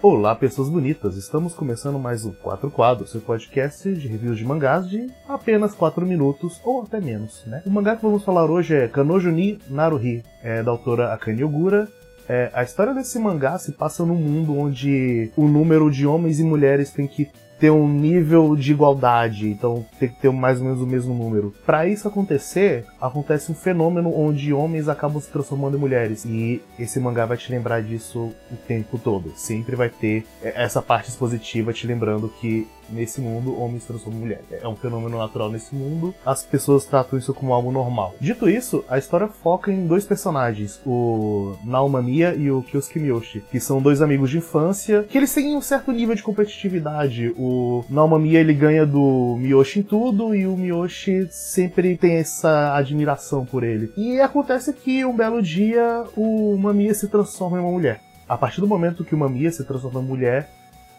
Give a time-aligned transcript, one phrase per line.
[0.00, 1.16] Olá, pessoas bonitas!
[1.16, 6.06] Estamos começando mais um 4 Quadros, seu podcast de reviews de mangás de apenas 4
[6.06, 7.64] minutos ou até menos, né?
[7.66, 11.88] O mangá que vamos falar hoje é Kanojo ni Naruhi, é da autora Akane Ogura.
[12.28, 16.44] É, a história desse mangá se passa num mundo onde o número de homens e
[16.44, 17.28] mulheres tem que
[17.58, 21.54] ter um nível de igualdade, então tem que ter mais ou menos o mesmo número.
[21.66, 27.00] Para isso acontecer, acontece um fenômeno onde homens acabam se transformando em mulheres e esse
[27.00, 29.32] mangá vai te lembrar disso o tempo todo.
[29.36, 34.44] Sempre vai ter essa parte expositiva te lembrando que nesse mundo, homens transformam em mulheres.
[34.50, 38.14] É um fenômeno natural nesse mundo, as pessoas tratam isso como algo normal.
[38.20, 43.60] Dito isso, a história foca em dois personagens, o Naomania e o Kyosuke Miyoshi, que
[43.60, 47.34] são dois amigos de infância, que eles têm um certo nível de competitividade.
[47.36, 47.47] O
[47.88, 53.62] Naomania ele ganha do Miyoshi em tudo e o Miyoshi sempre tem essa admiração por
[53.62, 53.92] ele.
[53.96, 58.00] E acontece que um belo dia o Mamiya se transforma em uma mulher.
[58.28, 60.50] A partir do momento que o Mamiya se transforma em mulher,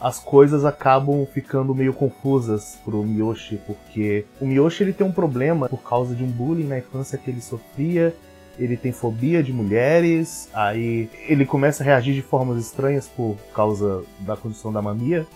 [0.00, 5.68] as coisas acabam ficando meio confusas pro Miyoshi, porque o Miyoshi ele tem um problema
[5.68, 8.12] por causa de um bullying na infância que ele sofria.
[8.58, 14.02] Ele tem fobia de mulheres, aí ele começa a reagir de formas estranhas por causa
[14.20, 15.26] da condição da mamia.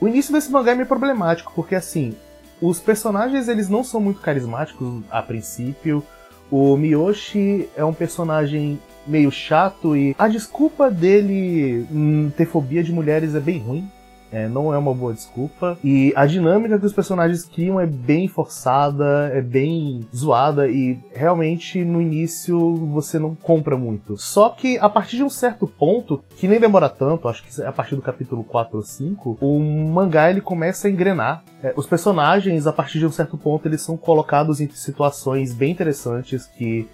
[0.00, 2.14] O início desse mangá é meio problemático, porque assim,
[2.60, 6.04] os personagens eles não são muito carismáticos a princípio.
[6.50, 12.92] O Miyoshi é um personagem meio chato e a desculpa dele hum, ter fobia de
[12.92, 13.90] mulheres é bem ruim.
[14.34, 15.78] É, não é uma boa desculpa.
[15.84, 21.84] E a dinâmica que os personagens criam é bem forçada, é bem zoada e realmente
[21.84, 24.16] no início você não compra muito.
[24.16, 27.66] Só que a partir de um certo ponto, que nem demora tanto, acho que é
[27.66, 31.44] a partir do capítulo 4 ou 5, o mangá ele começa a engrenar.
[31.62, 35.70] É, os personagens, a partir de um certo ponto, eles são colocados em situações bem
[35.70, 36.88] interessantes que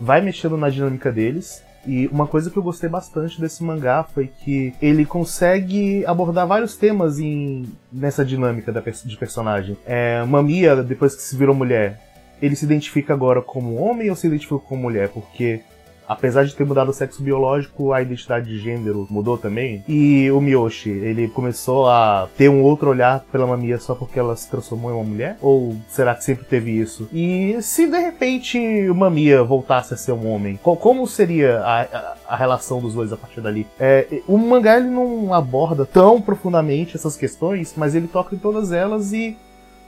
[0.00, 1.62] vai mexendo na dinâmica deles.
[1.86, 6.76] E uma coisa que eu gostei bastante desse mangá foi que ele consegue abordar vários
[6.76, 9.76] temas em, nessa dinâmica da, de personagem.
[9.86, 12.00] É, Mamia, depois que se virou mulher,
[12.42, 15.08] ele se identifica agora como homem ou se identifica como mulher?
[15.08, 15.62] Porque
[16.08, 19.84] apesar de ter mudado o sexo biológico, a identidade de gênero mudou também.
[19.88, 24.36] E o Miyoshi, ele começou a ter um outro olhar pela Mamia só porque ela
[24.36, 25.36] se transformou em uma mulher?
[25.40, 27.08] Ou será que sempre teve isso?
[27.12, 28.58] E se de repente
[28.88, 33.12] o Mamia voltasse a ser um homem, como seria a, a, a relação dos dois
[33.12, 33.66] a partir dali?
[33.78, 38.72] É, o mangá ele não aborda tão profundamente essas questões, mas ele toca em todas
[38.72, 39.36] elas e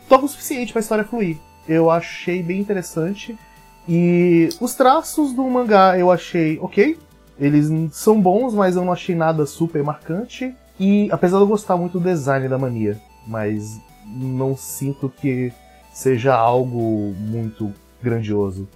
[0.08, 1.36] toca o suficiente para a história fluir.
[1.68, 3.38] Eu achei bem interessante.
[3.88, 6.98] E os traços do mangá eu achei ok.
[7.40, 10.54] Eles são bons, mas eu não achei nada super marcante.
[10.78, 15.52] E apesar de eu gostar muito do design da mania, mas não sinto que
[15.92, 17.72] seja algo muito
[18.02, 18.68] grandioso.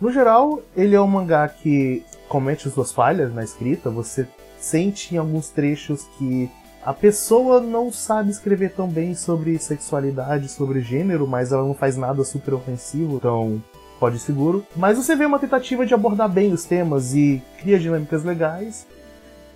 [0.00, 3.90] No geral, ele é um mangá que comete suas falhas na escrita.
[3.90, 4.26] Você
[4.58, 6.48] sente em alguns trechos que
[6.82, 11.96] a pessoa não sabe escrever tão bem sobre sexualidade, sobre gênero, mas ela não faz
[11.96, 13.16] nada super ofensivo.
[13.16, 13.62] Então,
[14.00, 14.66] pode seguro.
[14.74, 18.86] Mas você vê uma tentativa de abordar bem os temas e cria dinâmicas legais.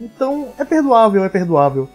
[0.01, 1.89] Então é perdoável, é perdoável.